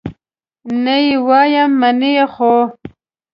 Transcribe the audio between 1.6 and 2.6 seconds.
منې خو؟